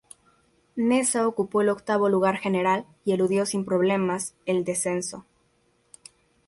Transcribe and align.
Neza 0.77 1.27
ocupó 1.27 1.61
el 1.61 1.69
octavo 1.69 2.09
lugar 2.09 2.37
general 2.37 2.87
y 3.05 3.11
eludió 3.11 3.45
sin 3.45 3.65
problemas 3.65 4.33
el 4.47 4.63
descenso. 4.63 5.27